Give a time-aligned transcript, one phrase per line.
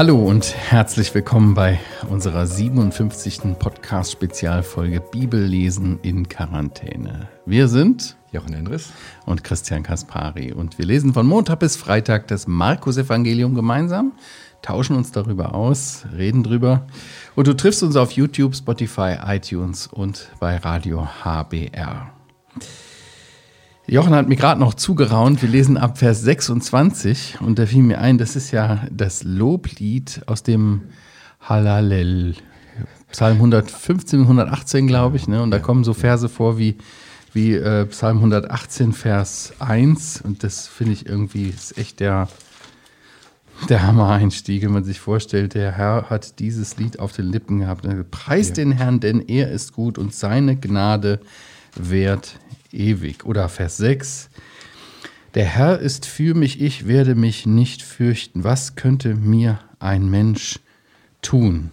[0.00, 1.78] Hallo und herzlich willkommen bei
[2.08, 3.58] unserer 57.
[3.58, 7.28] Podcast-Spezialfolge Bibellesen in Quarantäne.
[7.44, 8.94] Wir sind Jochen Endres
[9.26, 14.12] und Christian Kaspari und wir lesen von Montag bis Freitag das Markus-Evangelium gemeinsam,
[14.62, 16.86] tauschen uns darüber aus, reden drüber
[17.36, 22.10] und du triffst uns auf YouTube, Spotify, iTunes und bei Radio HBR.
[23.86, 25.42] Jochen hat mir gerade noch zugeraunt.
[25.42, 30.22] Wir lesen ab Vers 26 und da fiel mir ein, das ist ja das Loblied
[30.26, 30.82] aus dem
[31.40, 32.36] Halalel.
[33.10, 35.26] Psalm 115, 118, glaube ich.
[35.26, 35.42] Ne?
[35.42, 36.76] Und da kommen so Verse vor wie,
[37.32, 40.22] wie äh, Psalm 118, Vers 1.
[40.22, 42.28] Und das finde ich irgendwie ist echt der,
[43.68, 47.84] der Hammer-Einstieg, wenn man sich vorstellt, der Herr hat dieses Lied auf den Lippen gehabt.
[48.12, 48.64] Preist ja.
[48.64, 51.20] den Herrn, denn er ist gut und seine Gnade
[51.74, 52.36] währt
[52.72, 53.24] ewig.
[53.24, 54.30] Oder Vers 6.
[55.34, 58.42] Der Herr ist für mich, ich werde mich nicht fürchten.
[58.42, 60.58] Was könnte mir ein Mensch
[61.22, 61.70] tun?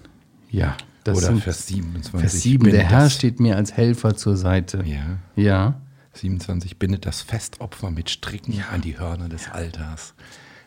[0.49, 2.19] Ja, das Oder Vers 27.
[2.19, 2.69] Vers 7.
[2.69, 4.83] Der Herr steht mir als Helfer zur Seite.
[4.85, 5.17] Ja.
[5.35, 5.81] Ja.
[6.13, 6.77] 27.
[6.77, 8.65] Bindet das Festopfer mit Stricken ja.
[8.71, 10.13] an die Hörner des Altars.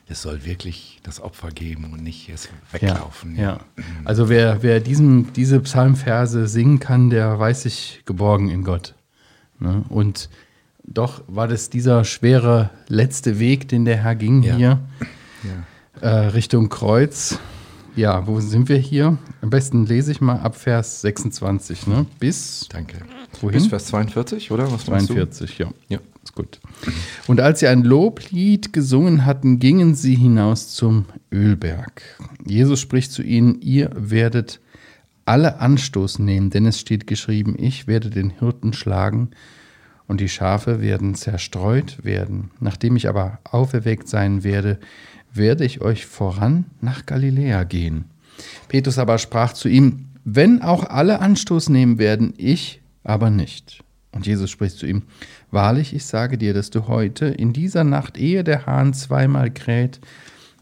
[0.08, 3.36] Es soll wirklich das Opfer geben und nicht es weglaufen.
[3.36, 3.60] Ja, ja.
[4.04, 8.94] Also wer, wer diesen, diese Psalmverse singen kann, der weiß sich geborgen in Gott.
[9.60, 9.84] Ne?
[9.88, 10.28] Und
[10.84, 14.56] doch war das dieser schwere letzte Weg, den der Herr ging ja.
[14.56, 14.80] hier
[15.44, 16.00] ja.
[16.00, 17.38] Äh, Richtung Kreuz.
[17.96, 19.18] Ja, wo sind wir hier?
[19.42, 22.06] Am besten lese ich mal ab Vers 26, ne?
[22.18, 22.66] Bis.
[22.70, 22.98] Danke.
[23.40, 23.58] Wohin?
[23.58, 24.70] Bis Vers 42, oder?
[24.70, 25.70] Was 42, ja.
[25.88, 26.60] Ja, ist gut.
[27.26, 32.02] Und als sie ein Loblied gesungen hatten, gingen sie hinaus zum Ölberg.
[32.46, 34.60] Jesus spricht zu ihnen: Ihr werdet
[35.30, 39.30] alle Anstoß nehmen, denn es steht geschrieben, ich werde den Hirten schlagen
[40.08, 42.50] und die Schafe werden zerstreut werden.
[42.58, 44.80] Nachdem ich aber auferweckt sein werde,
[45.32, 48.06] werde ich euch voran nach Galiläa gehen.
[48.66, 53.84] Petrus aber sprach zu ihm, wenn auch alle Anstoß nehmen werden, ich aber nicht.
[54.10, 55.04] Und Jesus spricht zu ihm,
[55.52, 60.00] Wahrlich, ich sage dir, dass du heute, in dieser Nacht, ehe der Hahn zweimal kräht,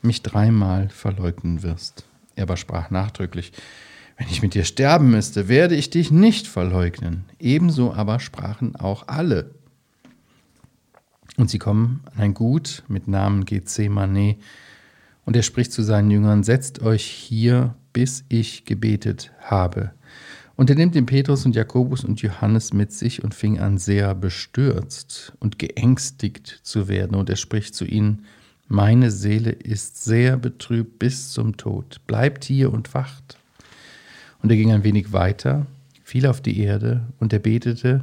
[0.03, 2.05] mich dreimal verleugnen wirst.
[2.37, 3.53] Er aber sprach nachdrücklich,
[4.19, 7.25] wenn ich mit dir sterben müsste, werde ich dich nicht verleugnen.
[7.39, 9.53] Ebenso aber sprachen auch alle.
[11.37, 14.37] Und sie kommen an ein Gut mit Namen Gethsemane.
[15.25, 19.93] Und er spricht zu seinen Jüngern, setzt euch hier, bis ich gebetet habe.
[20.57, 24.17] Und er nimmt den Petrus und Jakobus und Johannes mit sich und fing an sehr
[24.17, 27.15] bestürzt und geängstigt zu werden.
[27.15, 28.25] Und er spricht zu ihnen,
[28.67, 32.01] meine Seele ist sehr betrübt bis zum Tod.
[32.09, 33.38] Bleibt hier und wacht.
[34.43, 35.67] Und er ging ein wenig weiter,
[36.03, 38.03] fiel auf die Erde und er betete,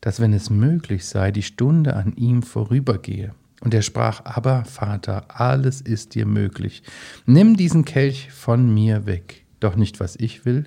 [0.00, 3.34] dass wenn es möglich sei, die Stunde an ihm vorübergehe.
[3.60, 6.82] Und er sprach, aber Vater, alles ist dir möglich.
[7.26, 10.64] Nimm diesen Kelch von mir weg, doch nicht was ich will,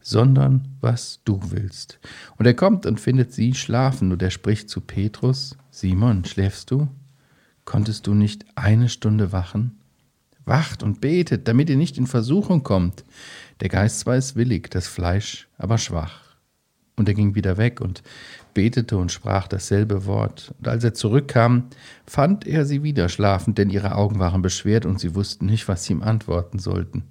[0.00, 1.98] sondern was du willst.
[2.36, 6.88] Und er kommt und findet sie schlafen, und er spricht zu Petrus, Simon, schläfst du?
[7.64, 9.76] Konntest du nicht eine Stunde wachen?
[10.44, 13.04] Wacht und betet, damit ihr nicht in Versuchung kommt.
[13.60, 16.28] Der Geist zwar ist willig, das Fleisch aber schwach.
[16.96, 18.02] Und er ging wieder weg und
[18.54, 20.52] betete und sprach dasselbe Wort.
[20.58, 21.68] Und als er zurückkam,
[22.06, 25.84] fand er sie wieder schlafend, denn ihre Augen waren beschwert und sie wussten nicht, was
[25.84, 27.04] sie ihm antworten sollten.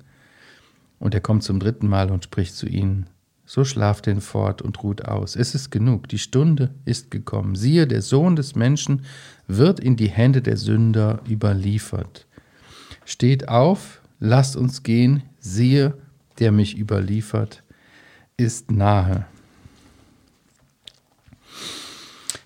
[1.00, 3.10] Und er kommt zum dritten Mal und spricht zu ihnen,
[3.46, 5.38] so schlaft denn fort und ruht aus.
[5.38, 7.56] Es ist genug, die Stunde ist gekommen.
[7.56, 9.04] Siehe, der Sohn des Menschen
[9.48, 12.28] wird in die Hände der Sünder überliefert.
[13.06, 15.94] Steht auf, lasst uns gehen, siehe,
[16.40, 17.64] der mich überliefert,
[18.38, 19.26] ist nahe.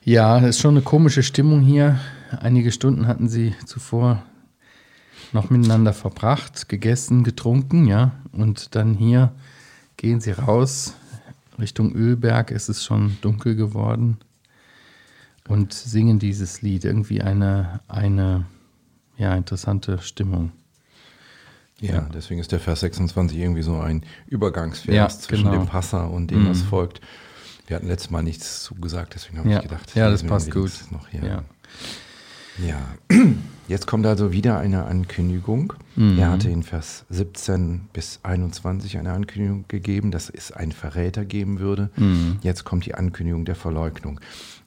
[0.03, 1.99] Ja, es ist schon eine komische Stimmung hier.
[2.39, 4.23] Einige Stunden hatten sie zuvor
[5.33, 8.11] noch miteinander verbracht, gegessen, getrunken, ja.
[8.31, 9.31] Und dann hier
[9.97, 10.95] gehen sie raus
[11.59, 12.51] Richtung Ölberg.
[12.51, 14.17] Es ist schon dunkel geworden
[15.47, 16.85] und singen dieses Lied.
[16.85, 18.45] Irgendwie eine, eine
[19.17, 20.51] ja, interessante Stimmung.
[21.81, 25.63] Ja, deswegen ist der Vers 26 irgendwie so ein Übergangsvers ja, zwischen genau.
[25.63, 26.67] dem Passer und dem, was mhm.
[26.67, 27.01] folgt.
[27.65, 29.57] Wir hatten letztes Mal nichts zugesagt, deswegen habe ja.
[29.57, 30.71] ich gedacht, ja, das passt gut.
[30.91, 31.23] Noch hier.
[31.23, 31.43] Ja.
[32.67, 33.17] ja,
[33.67, 35.73] jetzt kommt also wieder eine Ankündigung.
[35.95, 36.19] Mhm.
[36.19, 41.59] Er hatte in Vers 17 bis 21 eine Ankündigung gegeben, dass es einen Verräter geben
[41.59, 41.89] würde.
[41.95, 42.37] Mhm.
[42.41, 44.19] Jetzt kommt die Ankündigung der Verleugnung.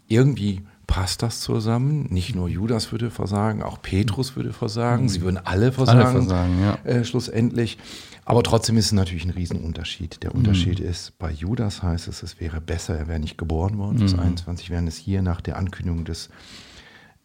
[0.08, 0.62] Irgendwie
[0.94, 2.06] passt das zusammen.
[2.11, 5.08] Nicht nur Judas würde versagen, auch Petrus würde versagen.
[5.08, 6.75] Sie würden alle versagen, alle versagen ja.
[6.85, 7.79] äh, schlussendlich.
[8.25, 10.23] Aber trotzdem ist es natürlich ein Riesenunterschied.
[10.23, 10.87] Der Unterschied mhm.
[10.87, 13.99] ist, bei Judas heißt es, es wäre besser, er wäre nicht geboren worden.
[13.99, 14.20] Vers mhm.
[14.20, 16.29] 21, während es hier nach der Ankündigung des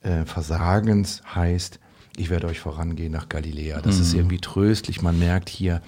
[0.01, 1.79] äh, Versagens heißt,
[2.17, 3.81] ich werde euch vorangehen nach Galiläa.
[3.81, 4.01] Das mhm.
[4.01, 5.03] ist irgendwie tröstlich.
[5.03, 5.83] Man merkt hier,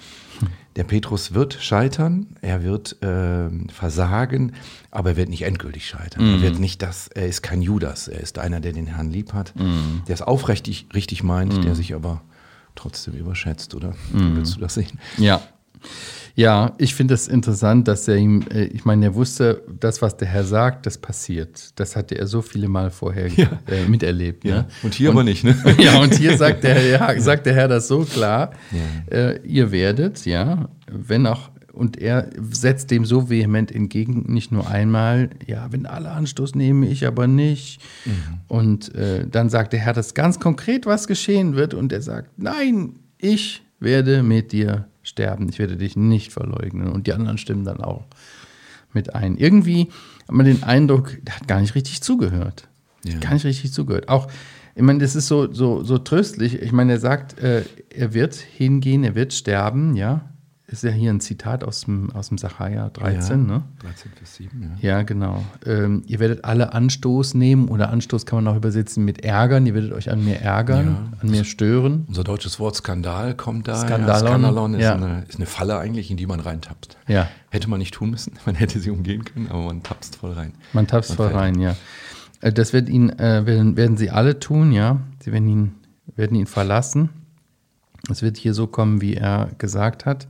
[0.76, 4.52] der Petrus wird scheitern, er wird äh, versagen,
[4.90, 6.24] aber er wird nicht endgültig scheitern.
[6.26, 6.34] Mhm.
[6.34, 9.32] Er wird nicht das, er ist kein Judas, er ist einer, der den Herrn lieb
[9.32, 10.02] hat, mhm.
[10.08, 11.74] der es aufrichtig richtig meint, der mhm.
[11.74, 12.22] sich aber
[12.74, 13.94] trotzdem überschätzt, oder?
[14.12, 14.36] Mhm.
[14.36, 14.98] Willst du das sehen?
[15.18, 15.42] Ja.
[16.34, 20.00] Ja, ich finde es das interessant, dass er ihm, äh, ich meine, er wusste, das,
[20.00, 21.78] was der Herr sagt, das passiert.
[21.78, 23.48] Das hatte er so viele Mal vorher ja.
[23.66, 24.44] äh, miterlebt.
[24.44, 24.54] Ja.
[24.56, 24.68] Ne?
[24.82, 25.54] Und hier und, aber nicht, ne?
[25.78, 28.50] ja, und hier sagt der, ja, sagt der Herr das so klar.
[28.70, 29.16] Ja.
[29.16, 34.68] Äh, ihr werdet, ja, wenn auch, und er setzt dem so vehement entgegen, nicht nur
[34.68, 37.80] einmal, ja, wenn alle Anstoß nehmen, ich aber nicht.
[38.04, 38.12] Mhm.
[38.48, 41.74] Und äh, dann sagt der Herr das ganz konkret, was geschehen wird.
[41.74, 46.90] Und er sagt, nein, ich werde mit dir sterben, ich werde dich nicht verleugnen.
[46.90, 48.04] Und die anderen stimmen dann auch
[48.92, 49.36] mit ein.
[49.36, 49.88] Irgendwie
[50.26, 52.68] hat man den Eindruck, der hat gar nicht richtig zugehört.
[53.04, 53.18] Ja.
[53.18, 54.08] Gar nicht richtig zugehört.
[54.08, 54.28] Auch,
[54.74, 56.60] ich meine, das ist so, so, so tröstlich.
[56.60, 60.31] Ich meine, er sagt, äh, er wird hingehen, er wird sterben, ja
[60.72, 63.62] ist ja hier ein Zitat aus dem, aus dem Sacharja 13, ja, ne?
[63.80, 64.96] 13, Vers 7, ja.
[64.96, 65.44] Ja, genau.
[65.66, 69.66] Ähm, ihr werdet alle Anstoß nehmen oder Anstoß kann man auch übersetzen mit ärgern.
[69.66, 71.18] Ihr werdet euch an mir ärgern, ja.
[71.20, 72.04] an mir stören.
[72.08, 73.76] Unser deutsches Wort Skandal kommt da.
[73.76, 74.08] Skandalon.
[74.08, 76.96] Ja, Skandalon ist, eine, ist eine Falle eigentlich, in die man reintapst.
[77.06, 77.28] Ja.
[77.50, 80.54] Hätte man nicht tun müssen, man hätte sie umgehen können, aber man tapst voll rein.
[80.72, 81.76] Man tapst voll rein, ja.
[82.40, 85.00] Äh, das wird ihn, äh, werden, werden sie alle tun, ja.
[85.20, 85.74] Sie werden ihn,
[86.16, 87.10] werden ihn verlassen.
[88.10, 90.26] Es wird hier so kommen, wie er gesagt hat.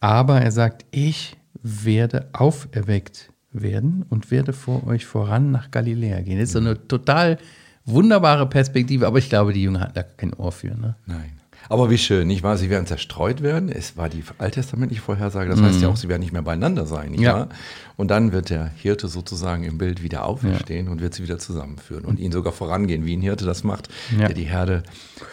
[0.00, 6.38] Aber er sagt, ich werde auferweckt werden und werde vor euch voran nach Galiläa gehen.
[6.38, 7.38] Das ist so eine total
[7.84, 10.76] wunderbare Perspektive, aber ich glaube, die Jünger hatten da kein Ohr für.
[10.76, 10.96] Ne?
[11.06, 11.32] Nein.
[11.68, 12.56] Aber wie schön, nicht wahr?
[12.56, 13.68] Sie werden zerstreut werden.
[13.68, 15.50] Es war die alttestamentliche Vorhersage.
[15.50, 15.64] Das mhm.
[15.66, 17.34] heißt ja auch, sie werden nicht mehr beieinander sein, nicht ja.
[17.34, 17.48] wahr?
[17.96, 20.92] Und dann wird der Hirte sozusagen im Bild wieder auferstehen ja.
[20.92, 24.26] und wird sie wieder zusammenführen und ihnen sogar vorangehen, wie ein Hirte das macht, ja.
[24.26, 24.82] der die Herde,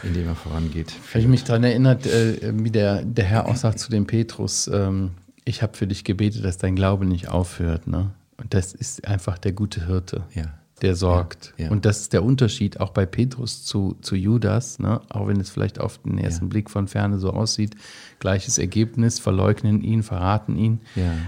[0.04, 0.92] indem er vorangeht.
[0.92, 1.24] Führt.
[1.24, 5.12] Ich mich daran erinnert, äh, wie der, der Herr auch sagt zu dem Petrus, ähm,
[5.46, 7.88] ich habe für dich gebetet, dass dein Glaube nicht aufhört.
[7.88, 8.12] Ne?
[8.38, 10.24] Und das ist einfach der gute Hirte.
[10.34, 11.54] Ja der sorgt.
[11.58, 11.72] Ja, ja.
[11.72, 15.02] Und das ist der Unterschied auch bei Petrus zu, zu Judas, ne?
[15.10, 16.50] auch wenn es vielleicht auf den ersten ja.
[16.50, 17.76] Blick von ferne so aussieht.
[18.20, 20.82] Gleiches Ergebnis, verleugnen ihn, verraten ihn.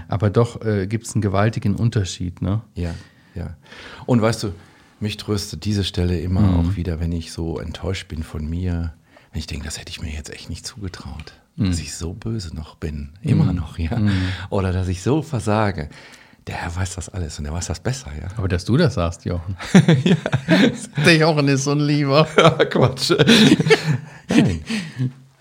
[0.08, 2.42] Aber doch äh, gibt es einen gewaltigen Unterschied.
[2.42, 2.60] Ne?
[2.74, 2.94] Ja,
[3.34, 3.56] ja.
[4.06, 4.52] Und weißt du,
[5.00, 6.56] mich tröstet diese Stelle immer mhm.
[6.60, 8.92] auch wieder, wenn ich so enttäuscht bin von mir.
[9.32, 11.34] Wenn ich denke, das hätte ich mir jetzt echt nicht zugetraut.
[11.56, 11.66] Mhm.
[11.66, 13.10] Dass ich so böse noch bin.
[13.22, 13.56] Immer mhm.
[13.56, 13.98] noch, ja.
[13.98, 14.12] Mhm.
[14.50, 15.88] Oder dass ich so versage
[16.48, 18.28] der Herr weiß das alles und der weiß das besser, ja.
[18.36, 19.56] Aber dass du das sagst, Jochen.
[20.04, 20.16] ja.
[21.04, 22.24] Der Jochen ist so ein Lieber.
[22.70, 23.12] Quatsch.
[24.28, 24.64] Nein.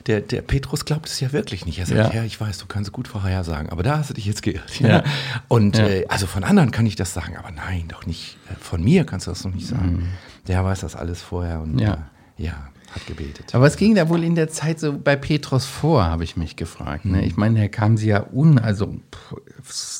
[0.06, 1.80] Der, der Petrus glaubt es ja wirklich nicht.
[1.80, 2.20] Er sagt, ja.
[2.20, 4.80] ja, ich weiß, du kannst gut vorhersagen, aber da hast du dich jetzt geirrt.
[4.80, 5.04] Ja.
[5.48, 5.88] Und ja.
[5.88, 8.38] Äh, also von anderen kann ich das sagen, aber nein, doch nicht.
[8.50, 9.92] Äh, von mir kannst du das noch nicht sagen.
[9.92, 10.08] Mhm.
[10.48, 12.10] Der weiß das alles vorher und ja.
[12.38, 13.54] Äh, ja hat gebetet.
[13.54, 16.56] Aber was ging da wohl in der Zeit so bei Petrus vor, habe ich mich
[16.56, 17.06] gefragt.
[17.06, 17.26] Ne?
[17.26, 18.96] Ich meine, er kam sie ja un, also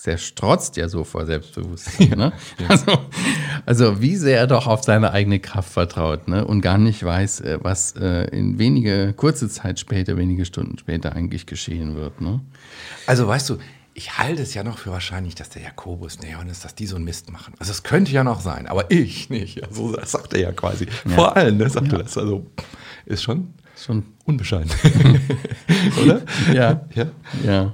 [0.06, 2.10] der strotzt ja so vor Selbstbewusstsein.
[2.10, 2.34] Ne?
[2.60, 2.70] Ja.
[2.70, 2.92] Also,
[3.66, 6.46] also wie sehr er doch auf seine eigene Kraft vertraut ne?
[6.46, 11.16] und gar nicht weiß, äh, was äh, in wenige, kurze Zeit später, wenige Stunden später
[11.16, 12.22] eigentlich geschehen wird.
[12.22, 12.42] Ne?
[13.06, 13.58] Also weißt du,
[13.98, 16.98] ich halte es ja noch für wahrscheinlich, dass der Jakobus, der Johannes, dass die so
[16.98, 17.56] einen Mist machen.
[17.58, 19.64] Also es könnte ja noch sein, aber ich nicht.
[19.64, 20.86] Also das sagt er ja quasi.
[21.06, 21.16] Ja.
[21.16, 21.94] Vor allem, ne, sagt ja.
[21.94, 22.16] er das.
[22.16, 22.46] Also
[23.08, 24.70] ist schon, schon unbescheiden.
[26.04, 26.22] Oder?
[26.54, 26.86] Ja.
[26.94, 27.08] ja.
[27.44, 27.74] Ja.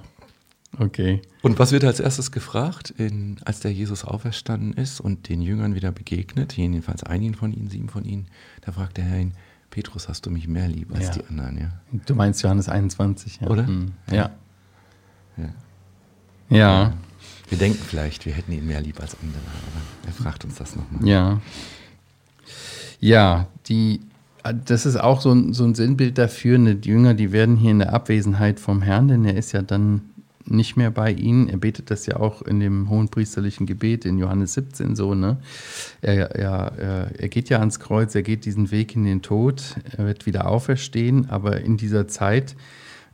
[0.80, 1.22] Okay.
[1.42, 5.76] Und was wird als erstes gefragt, in, als der Jesus auferstanden ist und den Jüngern
[5.76, 8.28] wieder begegnet, jedenfalls einigen von ihnen, sieben von ihnen,
[8.62, 9.34] da fragt der Herr ihn,
[9.72, 11.12] Petrus, hast du mich mehr lieb als ja.
[11.12, 11.74] die anderen, ja?
[12.06, 13.48] Du meinst Johannes 21, ja.
[13.48, 13.64] Oder?
[13.64, 13.92] Mhm.
[14.10, 14.32] Ja.
[15.36, 15.50] ja.
[16.50, 16.94] Ja.
[17.50, 20.76] Wir denken vielleicht, wir hätten ihn mehr lieb als andere, aber er fragt uns das
[20.76, 21.08] nochmal.
[21.08, 21.42] Ja.
[23.00, 24.00] Ja, die,
[24.66, 26.58] das ist auch so ein, so ein Sinnbild dafür.
[26.58, 29.62] Ne, die Jünger, die werden hier in der Abwesenheit vom Herrn, denn er ist ja
[29.62, 30.02] dann
[30.46, 31.50] nicht mehr bei ihnen.
[31.50, 35.16] Er betet das ja auch in dem hohenpriesterlichen Gebet in Johannes 17 so.
[35.16, 35.38] Ne?
[36.02, 40.06] Er, er, er geht ja ans Kreuz, er geht diesen Weg in den Tod, er
[40.06, 42.56] wird wieder auferstehen, aber in dieser Zeit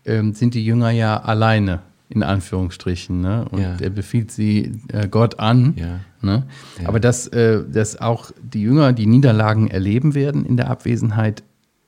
[0.06, 3.22] ähm, sind die Jünger ja alleine in Anführungsstrichen.
[3.22, 3.46] Ne?
[3.50, 3.78] Und ja.
[3.80, 5.76] er befiehlt sie äh, Gott an.
[5.78, 6.00] Ja.
[6.22, 6.48] Ne?
[6.82, 6.88] Ja.
[6.90, 11.44] Aber dass, äh, dass auch die Jünger die Niederlagen erleben werden in der Abwesenheit,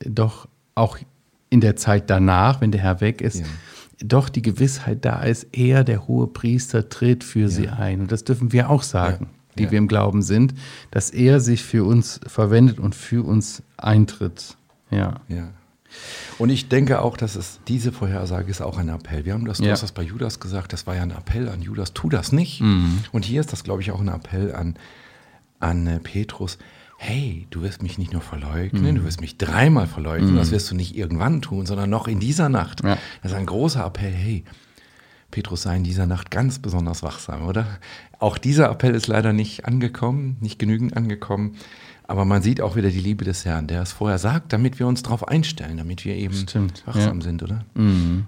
[0.06, 0.98] doch auch
[1.50, 3.44] in der Zeit danach, wenn der Herr weg ist,
[4.04, 8.02] doch die Gewissheit da ist, er, der hohe Priester, tritt für sie ein.
[8.02, 10.54] Und das dürfen wir auch sagen, die wir im Glauben sind,
[10.92, 14.56] dass er sich für uns verwendet und für uns eintritt.
[14.90, 15.22] Ja.
[15.28, 15.50] Ja.
[16.38, 19.26] Und ich denke auch, dass es diese Vorhersage ist auch ein Appell.
[19.26, 19.72] Wir haben das, du ja.
[19.72, 22.62] hast das bei Judas gesagt, das war ja ein Appell an Judas, tu das nicht.
[22.62, 23.04] Mhm.
[23.12, 24.76] Und hier ist das, glaube ich, auch ein Appell an,
[25.60, 26.58] an äh, Petrus.
[26.98, 28.96] hey, du wirst mich nicht nur verleugnen, mhm.
[28.98, 30.38] du wirst mich dreimal verleugnen, mhm.
[30.38, 32.84] das wirst du nicht irgendwann tun, sondern noch in dieser Nacht.
[32.84, 32.98] Ja.
[33.24, 34.44] Das ist ein großer Appell, hey,
[35.32, 37.66] Petrus sei in dieser Nacht ganz besonders wachsam, oder?
[38.20, 41.56] Auch dieser Appell ist leider nicht angekommen, nicht genügend angekommen.
[42.04, 44.88] Aber man sieht auch wieder die Liebe des Herrn, der es vorher sagt, damit wir
[44.88, 47.24] uns darauf einstellen, damit wir eben Stimmt, wachsam ja.
[47.24, 47.66] sind, oder?
[47.74, 48.28] Mhm.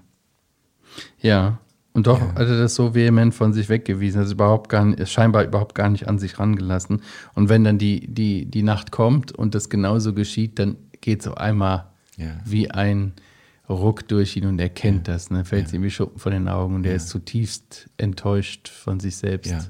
[1.20, 1.60] Ja,
[1.94, 2.28] und doch ja.
[2.30, 5.90] hat er das so vehement von sich weggewiesen, also überhaupt gar nicht, scheinbar überhaupt gar
[5.90, 7.02] nicht an sich rangelassen.
[7.36, 11.28] Und wenn dann die, die, die Nacht kommt und das genauso geschieht, dann geht es
[11.28, 11.86] auf einmal
[12.18, 12.40] ja.
[12.46, 13.14] wie ein
[13.70, 15.14] Ruck durch ihn und er kennt ja.
[15.14, 15.46] das, ne?
[15.46, 15.76] fällt ja.
[15.76, 19.70] ihm wie Schuppen von den Augen und er ist zutiefst enttäuscht von sich selbst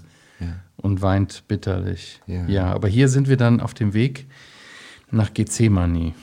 [0.77, 2.21] und weint bitterlich.
[2.27, 2.65] Ja.
[2.73, 4.27] aber hier sind wir dann auf dem Weg
[5.11, 6.13] nach Gethsemane.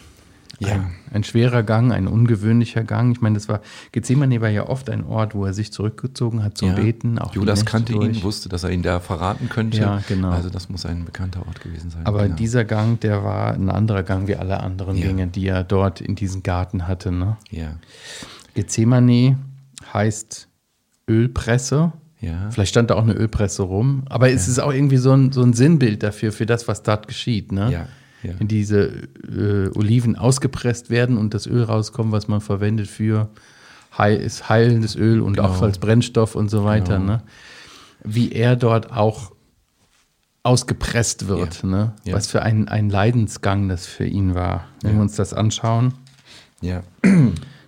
[0.60, 0.74] Ja.
[0.74, 3.12] Ein, ein, schwerer Gang, ein ungewöhnlicher Gang.
[3.12, 3.60] Ich meine, das war,
[3.92, 6.74] Gethsemane war ja oft ein Ort, wo er sich zurückgezogen hat zum ja.
[6.74, 7.18] Beten.
[7.18, 8.18] Auch Judas kannte durch.
[8.18, 9.78] ihn, wusste, dass er ihn da verraten könnte.
[9.78, 10.30] Ja, genau.
[10.30, 12.04] Also das muss ein bekannter Ort gewesen sein.
[12.04, 12.36] Aber genau.
[12.36, 15.06] dieser Gang, der war ein anderer Gang wie alle anderen ja.
[15.06, 17.10] Gänge, die er dort in diesem Garten hatte.
[17.10, 17.38] Ne?
[17.50, 17.76] Ja.
[18.54, 19.38] Gethsemane
[19.94, 20.46] heißt
[21.08, 21.92] Ölpresse.
[22.20, 22.50] Ja.
[22.50, 24.02] Vielleicht stand da auch eine Ölpresse rum.
[24.10, 27.08] Aber es ist auch irgendwie so ein, so ein Sinnbild dafür, für das, was dort
[27.08, 27.50] geschieht.
[27.50, 27.72] Ne?
[27.72, 27.86] Ja
[28.22, 28.32] ja.
[28.38, 33.30] in diese äh, Oliven ausgepresst werden und das Öl rauskommt, was man verwendet für
[33.96, 35.48] heil, heilendes Öl und genau.
[35.48, 36.98] auch als Brennstoff und so weiter.
[36.98, 37.12] Genau.
[37.12, 37.22] Ne?
[38.02, 39.32] Wie er dort auch
[40.42, 41.62] ausgepresst wird.
[41.62, 41.68] Ja.
[41.68, 41.92] Ne?
[42.04, 42.14] Ja.
[42.14, 44.66] Was für ein, ein Leidensgang das für ihn war.
[44.82, 45.94] Wenn wir uns das anschauen.
[46.60, 46.82] Ja.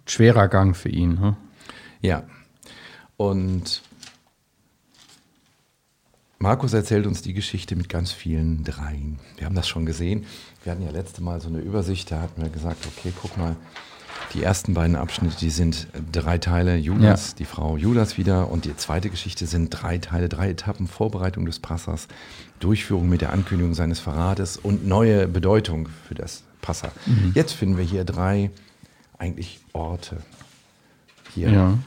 [0.07, 1.15] Schwerer Gang für ihn.
[1.15, 1.37] Ne?
[2.01, 2.25] Ja.
[3.17, 3.83] Und
[6.43, 9.21] Markus erzählt uns die Geschichte mit ganz vielen Dreien.
[9.37, 10.25] Wir haben das schon gesehen.
[10.65, 13.55] Wir hatten ja letzte Mal so eine Übersicht, da hatten wir gesagt, okay, guck mal,
[14.35, 17.35] die ersten beiden Abschnitte, die sind drei Teile Judas, ja.
[17.39, 21.61] die Frau Judas wieder und die zweite Geschichte sind drei Teile, drei Etappen, Vorbereitung des
[21.61, 22.09] Passers,
[22.59, 26.91] Durchführung mit der Ankündigung seines Verrates und neue Bedeutung für das Passer.
[27.07, 27.31] Mhm.
[27.37, 28.51] Jetzt finden wir hier drei
[29.17, 30.17] eigentlich Orte.
[31.35, 31.79] Hier ja.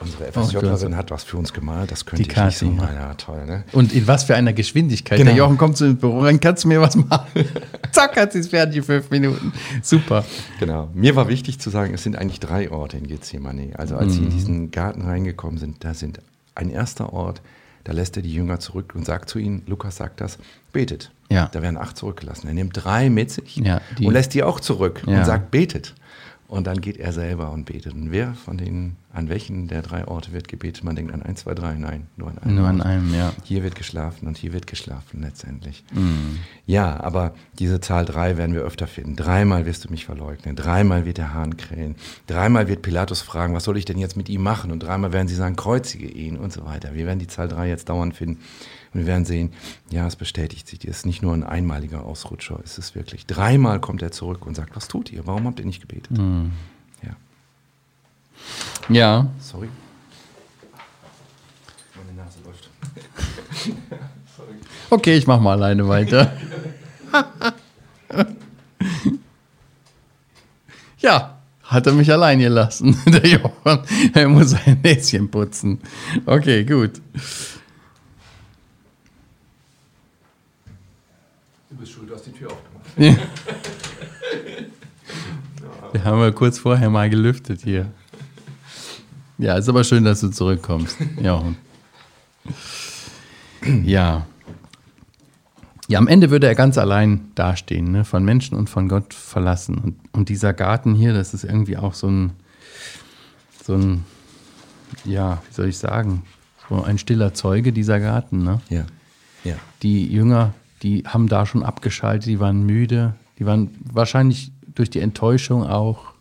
[0.00, 2.92] Unsere FSJlerin oh, hat was für uns gemalt, das könnte die ich nicht so mal.
[2.92, 3.64] Ja, toll, ne?
[3.72, 5.18] Und in was für einer Geschwindigkeit.
[5.18, 5.30] Genau.
[5.30, 7.44] Der Jochen kommt zu ins Büro rein, kannst du mir was machen?
[7.92, 9.52] Zack, hat sie es fertig in fünf Minuten.
[9.82, 10.24] Super.
[10.58, 10.90] Genau.
[10.94, 13.70] Mir war wichtig zu sagen, es sind eigentlich drei Orte in Gethsemane.
[13.78, 14.10] Also als mhm.
[14.10, 14.30] sie in mhm.
[14.30, 16.18] diesen Garten reingekommen sind, da sind
[16.54, 17.40] ein erster Ort,
[17.84, 20.38] da lässt er die Jünger zurück und sagt zu ihnen, Lukas sagt das,
[20.72, 21.10] betet.
[21.30, 21.48] Ja.
[21.52, 22.48] Da werden acht zurückgelassen.
[22.48, 25.18] Er nimmt drei mit sich ja, und lässt die auch zurück ja.
[25.18, 25.94] und sagt, betet.
[26.54, 27.94] Und dann geht er selber und betet.
[27.94, 30.84] Und wer von den, an welchen der drei Orte wird gebetet?
[30.84, 31.74] Man denkt an eins, zwei, drei.
[31.74, 32.54] Nein, nur an einem.
[32.54, 33.32] Nur an einem, ja.
[33.42, 35.82] Hier wird geschlafen und hier wird geschlafen letztendlich.
[35.92, 36.38] Mm.
[36.64, 39.16] Ja, aber diese Zahl drei werden wir öfter finden.
[39.16, 40.54] Dreimal wirst du mich verleugnen.
[40.54, 41.96] Dreimal wird der Hahn krähen.
[42.28, 44.70] Dreimal wird Pilatus fragen, was soll ich denn jetzt mit ihm machen?
[44.70, 46.94] Und dreimal werden sie sagen, kreuzige ihn und so weiter.
[46.94, 48.38] Wir werden die Zahl drei jetzt dauernd finden.
[48.94, 49.52] Und wir werden sehen,
[49.90, 50.84] ja, es bestätigt sich.
[50.84, 52.60] Es ist nicht nur ein einmaliger Ausrutscher.
[52.64, 53.26] Es ist wirklich.
[53.26, 55.26] Dreimal kommt er zurück und sagt, was tut ihr?
[55.26, 56.16] Warum habt ihr nicht gebetet?
[56.16, 56.52] Mhm.
[57.02, 57.16] Ja.
[58.88, 59.26] Ja.
[59.40, 59.68] Sorry.
[61.96, 62.70] Meine Nase läuft.
[64.36, 64.54] Sorry.
[64.90, 66.32] Okay, ich mach mal alleine weiter.
[70.98, 73.80] ja, hat er mich allein gelassen, der Johann.
[74.12, 75.80] Er muss sein Näschen putzen.
[76.26, 77.00] Okay, gut.
[81.70, 82.83] Du bist schuld, du hast die Tür aufgemacht.
[82.96, 83.16] Ja.
[85.92, 87.86] Wir haben ja kurz vorher mal gelüftet hier.
[89.38, 90.96] Ja, ist aber schön, dass du zurückkommst.
[91.20, 91.42] Ja.
[93.82, 94.26] Ja.
[95.88, 98.04] Ja, am Ende würde er ganz allein dastehen, ne?
[98.04, 99.78] von Menschen und von Gott verlassen.
[99.78, 102.32] Und, und dieser Garten hier, das ist irgendwie auch so ein,
[103.62, 104.04] so ein,
[105.04, 106.22] ja, wie soll ich sagen,
[106.68, 108.44] so ein stiller Zeuge, dieser Garten.
[108.44, 108.60] Ne?
[108.70, 108.84] Ja.
[109.44, 109.56] ja.
[109.82, 115.00] Die Jünger die haben da schon abgeschaltet, die waren müde, die waren wahrscheinlich durch die
[115.00, 116.12] Enttäuschung auch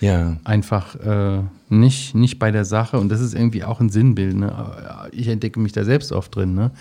[0.00, 0.36] ja.
[0.44, 2.98] einfach äh, nicht, nicht bei der Sache.
[2.98, 4.36] Und das ist irgendwie auch ein Sinnbild.
[4.36, 5.08] Ne?
[5.12, 6.54] Ich entdecke mich da selbst oft drin.
[6.54, 6.72] Ne?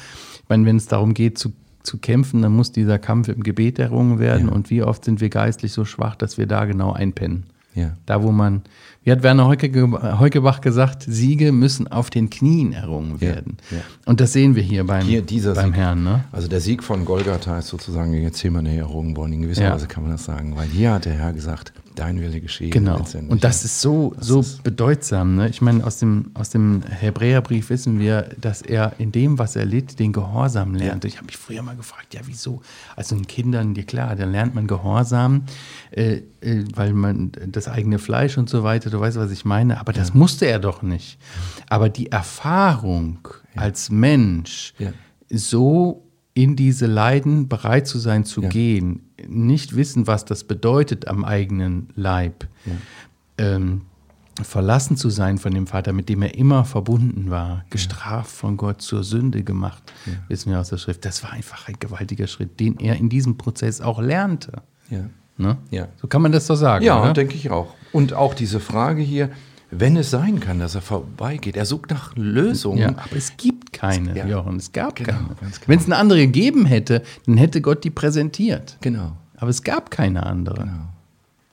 [0.43, 1.53] Ich meine, wenn es darum geht zu,
[1.83, 4.49] zu kämpfen, dann muss dieser Kampf im Gebet errungen werden.
[4.49, 4.53] Ja.
[4.53, 7.45] Und wie oft sind wir geistlich so schwach, dass wir da genau einpennen.
[7.75, 7.91] Ja.
[8.05, 8.61] Da, wo man,
[9.03, 13.57] wie hat Werner Heukebach gesagt, Siege müssen auf den Knien errungen werden.
[13.69, 13.83] Ja, ja.
[14.05, 16.03] Und das sehen wir hier beim, hier beim Sieg, Herrn.
[16.03, 16.23] Ne?
[16.31, 19.33] Also der Sieg von Golgatha ist sozusagen jetzt Gethsemane errungen worden.
[19.33, 19.71] In gewisser.
[19.71, 22.71] Weise kann man das sagen, weil hier hat der Herr gesagt, dein Wille geschehen.
[22.71, 23.03] Genau.
[23.27, 25.35] Und das ist so, das so ist bedeutsam.
[25.35, 25.49] Ne?
[25.49, 29.65] Ich meine, aus dem, aus dem Hebräerbrief wissen wir, dass er in dem, was er
[29.65, 31.03] litt, den Gehorsam lernt.
[31.03, 31.07] Ja.
[31.07, 32.61] Ich habe mich früher mal gefragt, ja, wieso?
[32.95, 35.43] Also in Kindern, ja klar, dann lernt man Gehorsam,
[35.91, 39.79] äh, äh, weil man das eigene Fleisch und so weiter, du weißt, was ich meine,
[39.79, 40.15] aber das ja.
[40.15, 41.17] musste er doch nicht.
[41.69, 43.19] Aber die Erfahrung
[43.55, 43.61] ja.
[43.61, 44.73] als Mensch,
[45.29, 46.04] so
[46.35, 48.49] in diese Leiden bereit zu sein zu Ja.
[48.49, 52.47] gehen, nicht wissen, was das bedeutet am eigenen Leib,
[53.37, 53.81] ähm,
[54.43, 58.81] verlassen zu sein von dem Vater, mit dem er immer verbunden war, gestraft von Gott
[58.81, 59.81] zur Sünde gemacht,
[60.27, 61.05] wissen wir aus der Schrift.
[61.05, 64.61] Das war einfach ein gewaltiger Schritt, den er in diesem Prozess auch lernte.
[64.89, 65.05] Ja.
[65.37, 65.57] Ne?
[65.71, 65.87] Ja.
[66.01, 66.83] So kann man das doch sagen.
[66.83, 67.73] Ja, denke ich auch.
[67.93, 69.29] Und auch diese Frage hier,
[69.71, 72.77] wenn es sein kann, dass er vorbeigeht, er sucht nach Lösungen.
[72.79, 74.25] Ja, aber es gibt keine, Ja.
[74.27, 74.57] Jochen.
[74.57, 75.27] Es gab Genau, keine.
[75.39, 75.51] genau.
[75.67, 78.77] Wenn es eine andere gegeben hätte, dann hätte Gott die präsentiert.
[78.81, 79.13] Genau.
[79.37, 80.63] Aber es gab keine andere.
[80.63, 80.71] genau.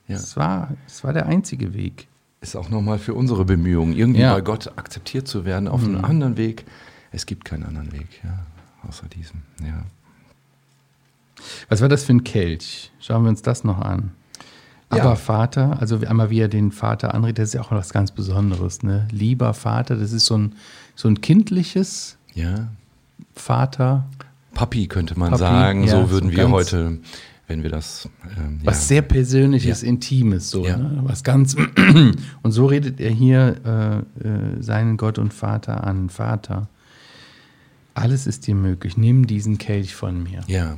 [0.07, 0.15] Ja.
[0.17, 2.07] Es, war, es war der einzige Weg.
[2.41, 4.33] Ist auch nochmal für unsere Bemühungen, irgendwie Ja.
[4.33, 6.65] bei Gott akzeptiert zu werden, auf einem anderen Weg.
[7.11, 8.39] Es gibt keinen anderen Weg, ja,
[8.87, 9.41] außer diesem.
[9.61, 9.83] Ja.
[11.69, 12.91] Was war das für ein Kelch?
[12.99, 14.11] Schauen wir uns das noch an.
[14.95, 15.03] Ja.
[15.03, 18.11] Aber Vater, also einmal wie er den Vater anredet, das ist ja auch was ganz
[18.11, 18.83] Besonderes.
[18.83, 19.07] Ne?
[19.11, 20.55] Lieber Vater, das ist so ein,
[20.95, 22.67] so ein kindliches ja.
[23.35, 24.05] Vater,
[24.53, 26.99] Papi könnte man Papi, sagen, ja, so würden so wir heute,
[27.47, 28.07] wenn wir das.
[28.37, 29.83] Ähm, was sehr Persönliches.
[29.83, 30.77] Intimes, so, Ja.
[30.77, 31.01] ne?
[31.03, 31.55] was ganz.
[32.43, 33.55] Und so redet er hier
[34.23, 36.09] äh, äh, seinen Gott und Vater an.
[36.09, 36.67] Vater,
[37.93, 40.41] alles ist dir möglich, nimm diesen Kelch von mir.
[40.47, 40.77] Ja.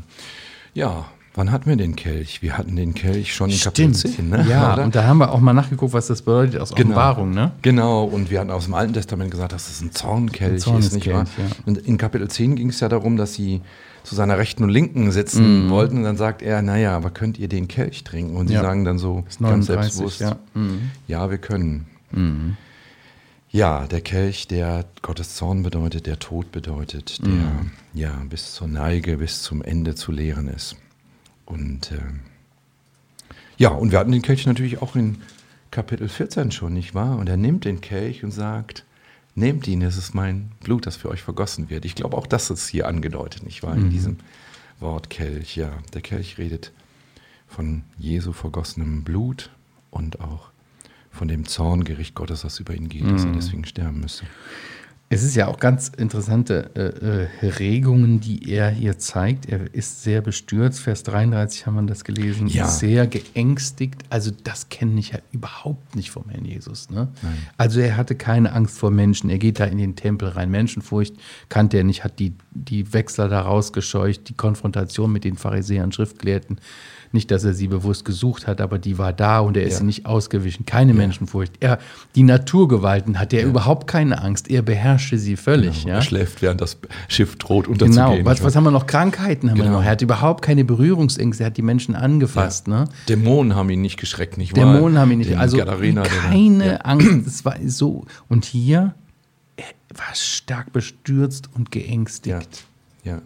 [0.73, 2.41] Ja, wann hatten wir den Kelch?
[2.41, 4.45] Wir hatten den Kelch schon in Kapitel 10, ne?
[4.49, 4.83] Ja, Oder?
[4.83, 6.89] und da haben wir auch mal nachgeguckt, was das bedeutet aus Genau.
[6.91, 7.51] Offenbarung, ne?
[7.61, 10.93] Genau, und wir hatten aus dem Alten Testament gesagt, dass es ein Zornkelch Ein ist,
[10.93, 11.25] nicht wahr?
[11.37, 11.43] Ja.
[11.65, 13.61] Und in Kapitel 10 ging es ja darum, dass sie
[14.03, 15.97] zu seiner Rechten und Linken sitzen wollten.
[15.97, 18.35] Und dann sagt er, naja, aber könnt ihr den Kelch trinken?
[18.35, 18.53] Und sie.
[18.53, 18.61] Ja.
[18.61, 20.35] sagen dann so ganz 39, selbstbewusst, ja.
[20.53, 20.91] Mhm.
[21.07, 21.87] ja, wir können.
[23.51, 27.71] Ja, der Kelch, der Gottes Zorn bedeutet, der Tod bedeutet, der Mhm.
[27.93, 30.75] ja bis zur Neige, bis zum Ende zu lehren ist.
[31.45, 31.99] Und äh,
[33.57, 35.21] ja, und wir hatten den Kelch natürlich auch in
[35.71, 37.17] Kapitel 14 schon, nicht wahr?
[37.17, 38.85] Und er nimmt den Kelch und sagt,
[39.35, 41.85] nehmt ihn, es ist mein Blut, das für euch vergossen wird.
[41.85, 43.75] Ich glaube, auch das ist hier angedeutet, nicht wahr?
[43.75, 44.17] In diesem
[44.79, 45.71] Wort Kelch, ja.
[45.93, 46.71] Der Kelch redet
[47.47, 49.49] von Jesu vergossenem Blut
[49.91, 50.49] und auch
[51.11, 54.25] von dem Zorngericht Gottes, das über ihn geht, dass er deswegen sterben müsste.
[55.15, 59.45] Es ist ja auch ganz interessante äh, äh, Regungen, die er hier zeigt.
[59.47, 60.81] Er ist sehr bestürzt.
[60.81, 62.47] Vers 33 haben wir das gelesen.
[62.47, 62.67] Ja.
[62.67, 64.03] Sehr geängstigt.
[64.09, 66.89] Also das kenne ich ja überhaupt nicht vom Herrn Jesus.
[66.89, 67.07] Ne?
[67.55, 69.29] Also er hatte keine Angst vor Menschen.
[69.29, 70.51] Er geht da in den Tempel rein.
[70.51, 71.15] Menschenfurcht
[71.47, 76.59] kannte er nicht, hat die, die Wechsler da rausgescheucht, die Konfrontation mit den Pharisäern, Schriftgelehrten.
[77.15, 79.79] Nicht, dass er sie bewusst gesucht hat, aber die war da und er ist Ja.
[79.79, 80.65] sie nicht ausgewichen.
[80.65, 81.53] Keine Menschenfurcht.
[81.61, 81.79] Er,
[82.13, 84.49] die Naturgewalten hatte er überhaupt keine Angst.
[84.49, 85.85] Er beherrschte sie völlig.
[85.85, 85.95] Ja?
[85.95, 87.85] Er schläft, während das Schiff droht Genau.
[87.85, 88.25] unterzugehen.
[88.25, 88.85] Was, was haben wir noch?
[88.85, 89.77] Krankheiten haben wir Genau.
[89.77, 89.85] noch.
[89.85, 91.43] Er hat überhaupt keine Berührungsängste.
[91.43, 92.67] Er hat die Menschen angefasst.
[92.67, 92.89] Ne?
[93.07, 94.73] Dämonen haben ihn nicht geschreckt, nicht wahr?
[94.73, 95.29] Dämonen haben ihn nicht.
[95.29, 95.77] Den Also da-
[96.29, 96.75] keine Ja.
[96.81, 97.25] Angst.
[97.27, 98.05] Es war so.
[98.27, 98.93] Und hier,
[99.55, 99.63] er
[99.97, 102.65] war stark bestürzt und geängstigt.
[103.05, 103.21] Ja, ja.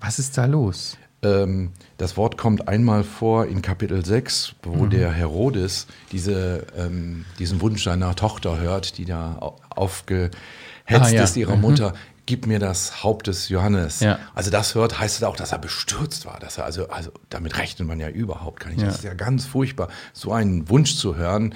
[0.00, 0.96] Was ist da los?
[1.22, 4.78] Ähm, das Wort kommt einmal vor in Kapitel 6, Mhm.
[4.78, 10.34] wo der Herodes diese, ähm, diesen Wunsch seiner Tochter hört, die da au- aufgehetzt
[10.88, 11.22] Ah, ja.
[11.22, 11.94] ist, ihrer Mutter.
[12.26, 13.98] Gib mir das Haupt des Johannes.
[14.00, 14.18] Ja.
[14.34, 16.38] Also das hört, heißt es auch, dass er bestürzt war.
[16.38, 18.80] Dass er also, also damit rechnet man ja überhaupt gar nicht.
[18.80, 18.86] Ja.
[18.86, 21.52] Das ist ja ganz furchtbar, so einen Wunsch zu hören.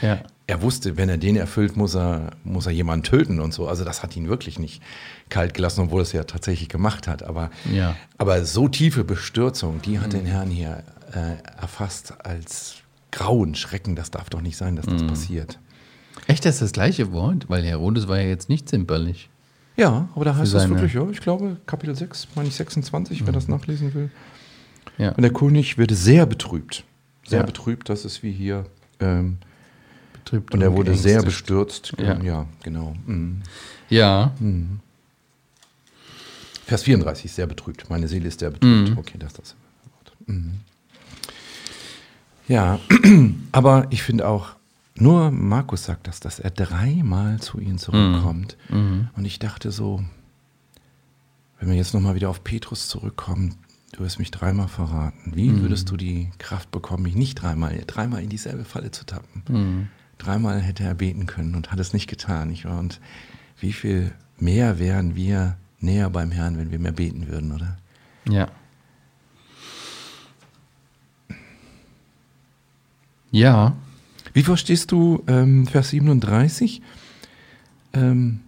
[0.48, 3.66] Er wusste, wenn er den erfüllt, muss er, muss er jemanden töten und so.
[3.66, 4.80] Also das hat ihn wirklich nicht
[5.28, 7.24] kalt gelassen, obwohl es ja tatsächlich gemacht hat.
[7.24, 7.96] Aber, Ja.
[8.16, 10.18] aber so tiefe Bestürzung, die hat Mhm.
[10.18, 12.76] den Herrn hier äh, erfasst als
[13.12, 13.96] Grauen, Schrecken.
[13.96, 15.06] Das darf doch nicht sein, dass das Mhm.
[15.08, 15.58] passiert.
[16.26, 17.48] Echt, das ist das gleiche Wort?
[17.48, 19.28] Weil Herodes war ja jetzt nicht zimperlich.
[19.76, 23.28] Ja, aber da heißt es wirklich, ja, ich glaube, Kapitel 6, meine ich 26, wer
[23.32, 23.34] Mhm.
[23.34, 24.10] das nachlesen will.
[24.98, 25.10] Ja.
[25.12, 26.84] Und der König wird sehr betrübt.
[27.26, 27.46] Sehr Ja.
[27.46, 28.64] betrübt, das ist wie hier.
[29.00, 29.38] Ähm,
[30.26, 31.46] Betrübt und er wurde sehr geängstigt.
[31.46, 31.92] bestürzt.
[31.98, 32.20] Ja.
[32.20, 32.96] ja genau.
[33.06, 33.42] Mhm.
[33.88, 34.32] Ja.
[36.64, 37.88] Vers 34, sehr betrübt.
[37.88, 38.90] Meine Seele ist sehr betrübt.
[38.90, 38.98] Mhm.
[38.98, 39.54] Okay, das ist das.
[40.26, 40.54] Mhm.
[42.48, 42.80] Ja,
[43.52, 44.50] aber ich finde auch,
[44.96, 48.56] nur Markus sagt das, dass er dreimal zu ihnen zurückkommt.
[48.68, 49.08] Mhm.
[49.16, 50.02] Und ich dachte so,
[51.60, 53.54] wenn wir jetzt nochmal wieder auf Petrus zurückkommen,
[53.92, 55.32] du wirst mich dreimal verraten.
[55.36, 55.60] Wie Mhm.
[55.62, 59.88] würdest du die Kraft bekommen, mich nicht dreimal, dreimal in dieselbe Falle zu tappen?
[60.18, 62.48] Dreimal hätte er beten können und hat es nicht getan.
[62.48, 62.78] Nicht wahr?
[62.78, 63.00] Und
[63.58, 67.76] wie viel mehr wären wir näher beim Herrn, wenn wir mehr beten würden, oder?
[68.28, 68.48] Ja.
[73.30, 73.76] Ja.
[74.32, 76.82] Wie verstehst du ähm, Vers 37?
[77.92, 78.40] Ähm,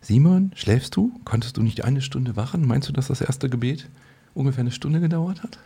[0.00, 1.20] Simon, schläfst du?
[1.24, 2.66] Konntest du nicht eine Stunde wachen?
[2.66, 3.88] Meinst du, dass das erste Gebet
[4.34, 5.58] ungefähr eine Stunde gedauert hat?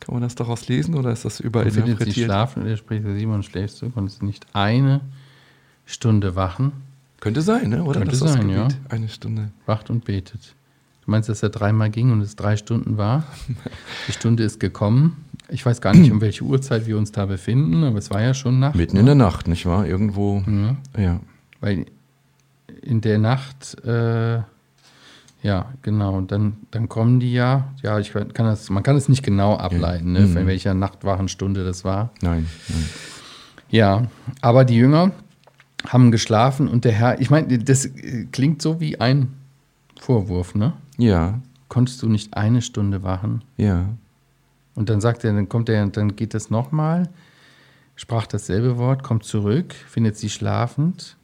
[0.00, 2.76] Kann man das daraus lesen oder ist das überall Er findet sie schlafen und er
[2.76, 3.90] spricht Simon, schläfst du?
[3.90, 5.00] Konntest nicht eine
[5.86, 6.72] Stunde wachen?
[7.20, 7.82] Könnte sein, ne?
[7.82, 8.00] oder?
[8.00, 8.68] Könnte das sein, ja.
[8.90, 9.50] Eine Stunde.
[9.64, 10.54] Wacht und betet.
[11.04, 13.24] Du meinst, dass er dreimal ging und es drei Stunden war?
[14.08, 15.24] Die Stunde ist gekommen.
[15.48, 18.34] Ich weiß gar nicht, um welche Uhrzeit wir uns da befinden, aber es war ja
[18.34, 18.74] schon Nacht.
[18.74, 19.86] Mitten in der Nacht, nicht wahr?
[19.86, 20.42] Irgendwo.
[20.46, 20.76] Ja.
[21.02, 21.20] Ja.
[21.60, 21.86] Weil
[22.82, 24.42] in der Nacht, äh,
[25.44, 29.08] ja, genau, und dann, dann kommen die ja, ja, ich kann das, man kann es
[29.08, 30.36] nicht genau ableiten, ne, Mhm.
[30.38, 32.10] in welcher Nachtwachenstunde das war.
[32.22, 32.48] Nein.
[32.68, 32.84] nein.
[33.70, 34.06] Ja,
[34.40, 35.12] aber die Jünger
[35.86, 37.90] haben geschlafen und der Herr, ich meine, das
[38.32, 39.34] klingt so wie ein
[40.00, 40.72] Vorwurf, ne?
[40.96, 41.40] Ja.
[41.68, 43.42] Konntest du nicht eine Stunde wachen?
[43.58, 43.90] Ja.
[44.74, 47.08] Und dann sagt er, dann kommt er, dann geht das nochmal,
[47.96, 51.16] sprach dasselbe Wort, kommt zurück, findet sie schlafend.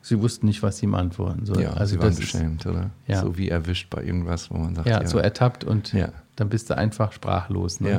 [0.00, 1.60] Sie wussten nicht, was sie ihm antworten sollen.
[1.60, 2.90] Ja, also sie waren beschämt, oder?
[3.06, 3.20] Ja.
[3.20, 5.06] So wie erwischt bei irgendwas, wo man sagt, ja, ja.
[5.06, 6.10] so ertappt und Ja.
[6.36, 7.80] dann bist du einfach sprachlos.
[7.80, 7.90] Ne?
[7.90, 7.96] ja,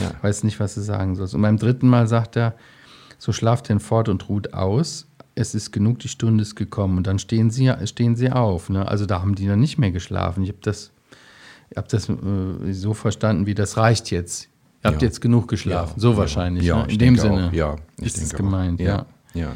[0.00, 0.10] ja.
[0.22, 1.34] Weiß nicht, was du sagen sollst.
[1.34, 2.54] Und beim dritten Mal sagt er,
[3.18, 5.06] so schlaft denn fort und ruht aus.
[5.34, 6.96] Es ist genug, die Stunde ist gekommen.
[6.98, 8.68] Und dann stehen sie, stehen sie auf.
[8.68, 8.88] Ne?
[8.88, 10.42] Also da haben die dann nicht mehr geschlafen.
[10.42, 10.90] Ich habe das,
[11.70, 14.48] ich hab das äh, so verstanden, wie das reicht jetzt.
[14.84, 16.00] Ihr habt jetzt genug geschlafen.
[16.00, 16.64] so wahrscheinlich.
[16.64, 16.92] Ja, ne?
[16.92, 17.52] In dem Sinne Auch.
[17.52, 18.38] Ja, ich ist es denke auch.
[18.50, 18.80] gemeint.
[18.80, 19.06] Ja.
[19.34, 19.52] Ja.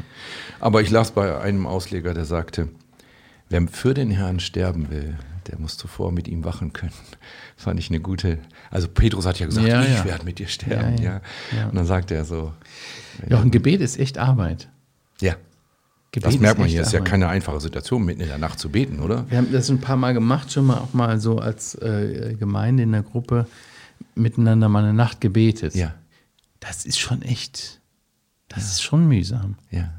[0.59, 2.69] Aber ich las bei einem Ausleger, der sagte,
[3.49, 6.91] wer für den Herrn sterben will, der muss zuvor mit ihm wachen können.
[7.55, 8.39] Fand ich eine gute.
[8.69, 10.05] Also Petrus hat ja gesagt, Ja, ich ja.
[10.05, 10.97] werde mit dir sterben.
[11.01, 11.21] Ja,
[11.55, 11.67] Ja.
[11.69, 12.51] Und dann sagt er so,
[13.29, 14.67] Ja, ein Gebet ist echt Arbeit.
[15.21, 15.35] ja,
[16.11, 16.81] Gebet das merkt man hier.
[16.81, 19.25] Ist ja keine einfache Situation, mitten in der Nacht zu beten, oder?
[19.29, 22.83] Wir haben das ein paar Mal gemacht, schon mal auch mal so als äh, Gemeinde
[22.83, 23.45] in der Gruppe
[24.15, 25.75] miteinander mal eine Nacht gebetet.
[25.75, 25.93] Ja,
[26.59, 27.76] Das ist schon echt,
[28.49, 29.55] das ist schon mühsam.
[29.71, 29.89] ja.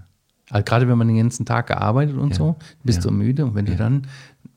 [0.51, 2.37] Also gerade wenn man den ganzen Tag gearbeitet und Ja.
[2.37, 3.11] so, bist Ja.
[3.11, 4.07] du müde und wenn du dann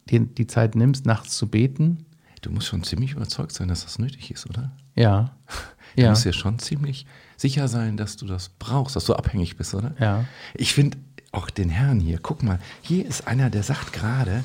[0.10, 2.06] die, die Zeit nimmst, nachts zu beten,
[2.41, 4.71] Du musst schon ziemlich überzeugt sein, dass das nötig ist, oder?
[4.95, 5.36] ja,
[5.95, 7.06] Du ja, musst ja schon ziemlich
[7.38, 9.93] sicher sein, dass du das brauchst, dass du abhängig bist, oder?
[9.99, 10.23] ja,
[10.56, 10.97] Ich finde
[11.31, 14.43] auch den Herrn hier, guck mal, hier ist einer, der sagt gerade,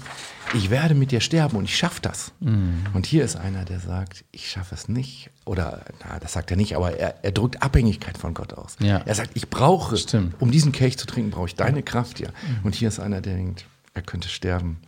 [0.55, 2.33] ich werde mit dir sterben und ich schaffe das.
[2.39, 2.85] Mhm.
[2.95, 5.31] Und hier ist einer, der sagt, ich schaffe es nicht.
[5.45, 8.77] Oder, na, das sagt er nicht, aber er, er drückt Abhängigkeit von Gott aus.
[8.79, 8.99] Ja.
[8.99, 10.41] Er sagt, ich brauche, Stimmt.
[10.41, 12.29] um diesen Kelch zu trinken, brauche ich deine Kraft ja.
[12.63, 14.79] Und hier ist einer, der denkt, er könnte sterben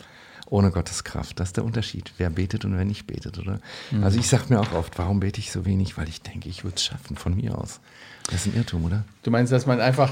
[0.50, 1.40] ohne Gottes Kraft.
[1.40, 3.60] Das ist der Unterschied, wer betet und wer nicht betet, oder?
[3.90, 4.04] Mhm.
[4.04, 5.98] Also ich sage mir auch oft, warum bete ich so wenig?
[5.98, 7.80] Weil ich denke, ich würde es schaffen, von mir aus.
[8.28, 9.04] Das ist ein Irrtum, oder?
[9.22, 10.10] Du meinst, dass man einfach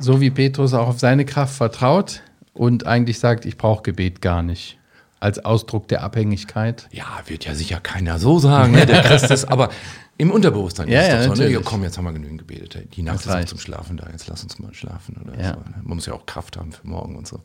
[0.00, 2.22] so wie Petrus auch auf seine Kraft vertraut
[2.54, 4.78] und eigentlich sagt, ich brauche Gebet gar nicht.
[5.20, 6.86] Als Ausdruck der Abhängigkeit.
[6.92, 9.70] Ja, wird ja sicher keiner so sagen, ne, der Christ ist, aber
[10.16, 12.94] im Unterbewusstsein Ja, ist ja, doch so, ne, ja, komm, jetzt haben wir genügend gebetet.
[12.96, 15.54] Die Nacht Das ist noch zum Schlafen da, jetzt lass uns mal schlafen oder Ja.
[15.54, 15.60] so.
[15.60, 15.74] Ne?
[15.82, 17.42] Man muss ja auch Kraft haben für morgen und so.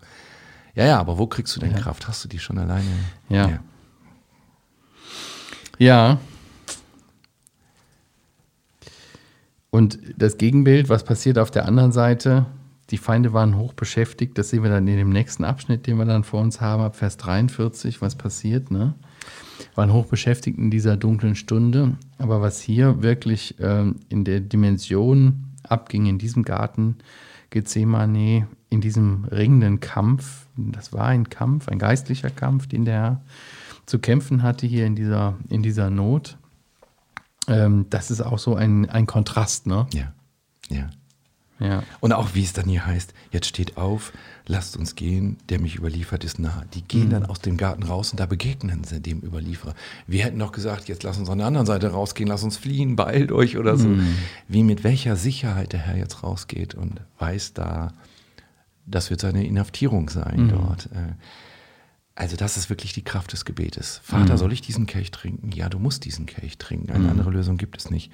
[0.76, 2.08] Ja, ja, aber wo kriegst du denn Kraft?
[2.08, 2.86] Hast du die schon alleine?
[3.30, 3.60] Ja.
[5.80, 6.18] Ja.
[9.74, 12.46] Und das Gegenbild, was passiert auf der anderen Seite?
[12.92, 14.38] Die Feinde waren hoch beschäftigt.
[14.38, 16.96] Das sehen wir dann in dem nächsten Abschnitt, den wir dann vor uns haben, ab
[16.96, 18.94] Vers 43, was passiert, ne?
[19.74, 21.98] Waren hoch beschäftigt in dieser dunklen Stunde.
[22.20, 26.98] Aber was hier wirklich ähm, in der Dimension abging, in diesem Garten
[27.50, 33.22] Gethsemane, in diesem ringenden Kampf, das war ein Kampf, ein geistlicher Kampf, den der Herr
[33.88, 36.38] zu kämpfen hatte hier in dieser, in dieser Not.
[37.48, 39.88] Ähm, das ist auch so ein, ein Kontrast, ne?
[39.94, 40.14] Ja,
[40.70, 40.90] ja.
[41.60, 41.84] Ja.
[42.02, 44.12] Und auch wie es dann hier heißt, jetzt steht auf,
[44.48, 46.64] lasst uns gehen, der mich überliefert ist nah.
[46.74, 49.74] Die gehen dann aus dem Garten raus und da begegnen sie dem Überlieferer.
[50.06, 52.96] Wir hätten doch gesagt, jetzt lass uns an der anderen Seite rausgehen, lass uns fliehen,
[52.96, 53.88] beeilt euch oder so.
[54.48, 57.94] Wie mit welcher Sicherheit der Herr jetzt rausgeht und weiß da,
[58.86, 60.88] das wird seine Inhaftierung sein dort.
[60.88, 61.14] Äh,
[62.16, 64.00] Also das ist wirklich die Kraft des Gebetes.
[64.04, 65.52] Vater, soll ich diesen Kelch trinken?
[65.52, 66.92] Ja, du musst diesen Kelch trinken.
[66.92, 68.12] Eine andere Lösung gibt es nicht.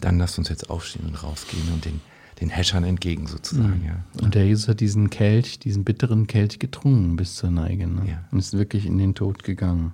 [0.00, 2.02] Dann lasst uns jetzt aufstehen und rausgehen und den,
[2.42, 3.82] den Häschern entgegen sozusagen.
[3.86, 4.22] Ja.
[4.22, 8.02] Und der Jesus hat diesen Kelch, diesen bitteren Kelch getrunken bis zur Neige ne?
[8.06, 8.24] Ja.
[8.30, 9.92] und ist wirklich in den Tod gegangen.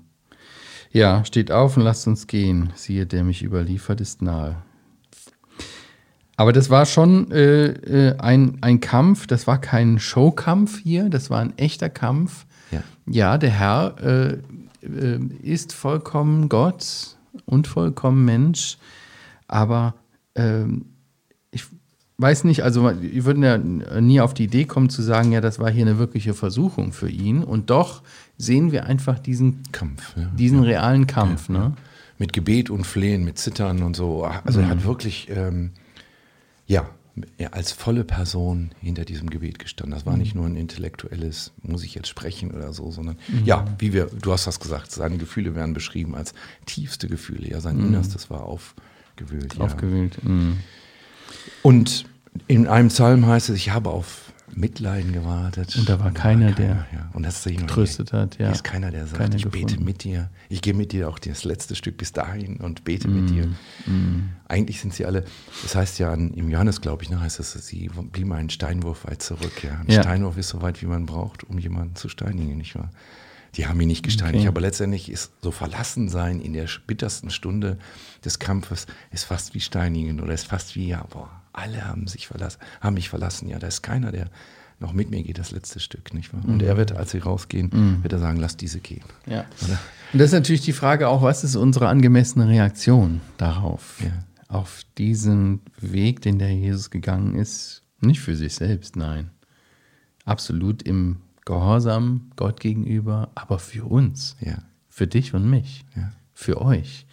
[0.90, 2.72] Ja, steht auf und lasst uns gehen.
[2.74, 4.56] Siehe, der mich überliefert, ist nahe.
[6.36, 11.30] Aber das war schon äh, äh, ein, ein Kampf, das war kein Showkampf hier, das
[11.30, 12.46] war ein echter Kampf.
[12.70, 12.82] Ja.
[13.06, 14.38] Ja, der Herr äh,
[14.82, 18.78] äh, ist vollkommen Gott und vollkommen Mensch,
[19.48, 19.94] aber
[20.34, 20.86] ähm,
[21.50, 21.64] ich
[22.18, 23.58] weiß nicht, also wir würden ja
[24.00, 27.08] nie auf die Idee kommen zu sagen, ja, das war hier eine wirkliche Versuchung für
[27.08, 28.02] ihn und doch
[28.38, 30.16] sehen wir einfach diesen, Kampf.
[30.16, 30.30] Ja.
[30.36, 31.48] diesen realen Kampf.
[31.48, 31.72] Ne?
[32.18, 34.24] Mit Gebet und Flehen, mit Zittern und so.
[34.24, 35.72] Also er hat wirklich, ähm,
[36.66, 36.86] ja,
[37.52, 39.94] als volle Person hinter diesem Gebet gestanden.
[39.94, 43.92] Das war nicht nur ein intellektuelles, muss ich jetzt sprechen oder so, sondern ja, wie
[43.92, 46.34] wir, du hast das gesagt, seine Gefühle werden beschrieben als
[46.66, 47.48] tiefste Gefühle.
[47.48, 49.54] Ja, sein Innerstes war aufgewühlt.
[49.54, 49.60] Ja.
[49.60, 50.22] Aufgewühlt.
[50.24, 50.58] Mhm.
[51.62, 52.04] Und
[52.48, 54.23] in einem Psalm heißt es, ich habe auf
[54.56, 55.76] Mitleiden gewartet.
[55.76, 57.10] Und da war keiner, der ja.
[57.12, 58.38] und das ist getröstet hat.
[58.38, 58.50] Ja.
[58.50, 59.66] Ist keiner, der sagt, Keiner ich gefunden.
[59.66, 60.30] bete mit dir.
[60.48, 63.48] Ich gehe mit dir auch das letzte Stück bis dahin und bete Mm, mit dir.
[64.48, 65.24] Eigentlich sind sie alle,
[65.62, 69.04] das heißt ja an, im Johannes, glaube ich, ne, heißt es, sie blieben einen Steinwurf
[69.06, 69.62] weit zurück.
[69.64, 69.78] Ja.
[69.80, 70.02] Ein Ja.
[70.02, 72.90] Steinwurf ist so weit, wie man braucht, um jemanden zu steinigen, nicht wahr?
[73.56, 74.48] Die haben ihn nicht gesteinigt, Okay.
[74.48, 77.78] aber letztendlich ist so verlassen sein in der bittersten Stunde
[78.24, 82.26] des Kampfes ist fast wie steinigen oder ist fast wie, ja, boah, alle haben sich
[82.26, 83.48] verlassen, haben mich verlassen.
[83.48, 84.28] Ja, da ist keiner, der
[84.80, 86.42] noch mit mir geht, das letzte Stück, nicht wahr?
[86.44, 89.04] Und er wird, als sie rausgehen, wird er sagen, lass diese gehen.
[89.24, 89.44] Ja.
[89.64, 89.78] Oder?
[90.12, 94.00] Und das ist natürlich die Frage auch, was ist unsere angemessene Reaktion darauf?
[94.04, 94.10] Ja.
[94.48, 99.30] Auf diesen Weg, den der Jesus gegangen ist, nicht für sich selbst, nein.
[100.24, 104.58] Absolut im Gehorsam Gott gegenüber, aber für uns, Ja.
[104.88, 106.12] für dich und mich, Ja.
[106.34, 107.06] für euch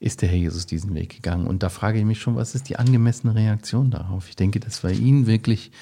[0.00, 1.46] ist der Herr Jesus diesen Weg gegangen.
[1.46, 4.28] Und da frage ich mich schon, was ist die angemessene Reaktion darauf?
[4.28, 5.72] Ich denke, dass wir ihn wirklich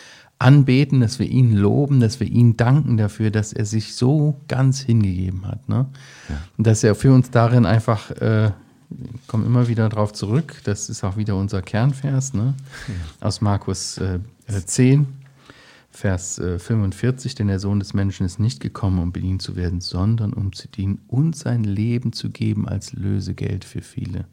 [0.42, 4.80] anbeten, dass wir ihn loben, dass wir ihn danken dafür, dass er sich so ganz
[4.80, 5.68] hingegeben hat.
[5.68, 5.86] Ne?
[6.58, 8.46] Und dass er für uns darin einfach, äh,
[8.90, 12.54] ich komme immer wieder darauf zurück, das ist auch wieder unser Kernvers ne?
[13.20, 15.06] aus Markus äh, äh, 10,
[15.94, 19.82] Vers äh, 45, denn der Sohn des Menschen ist nicht gekommen, um bedient zu werden,
[19.82, 24.24] sondern um zu dienen und sein Leben zu geben als Lösegeld für viele.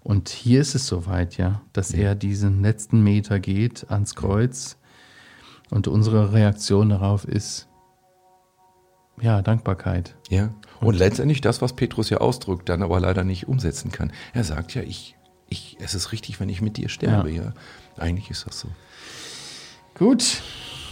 [0.00, 4.76] Und hier ist es soweit, ja, dass er diesen letzten Meter geht ans Kreuz
[5.70, 7.66] und unsere Reaktion darauf ist,
[9.22, 10.16] ja, Dankbarkeit.
[10.28, 10.54] Ja.
[10.80, 14.12] Und letztendlich das, was Petrus ja ausdrückt, dann aber leider nicht umsetzen kann.
[14.32, 15.16] Er sagt ja, ich,
[15.48, 17.30] ich, es ist richtig, wenn ich mit dir sterbe.
[17.30, 17.52] Ja.
[17.96, 18.68] Eigentlich ist das so.
[19.94, 20.40] Gut,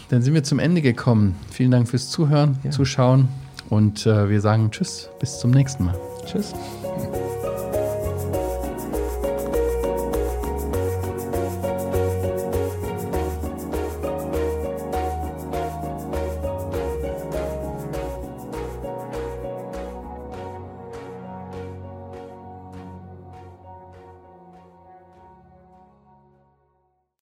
[0.09, 1.37] dann sind wir zum Ende gekommen.
[1.51, 2.71] Vielen Dank fürs Zuhören, Ja.
[2.71, 3.29] Zuschauen
[3.69, 5.95] und äh, wir sagen Tschüss, bis zum nächsten Mal.
[6.27, 6.55] Tschüss.